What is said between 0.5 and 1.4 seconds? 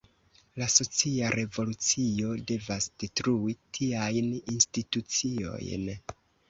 La socia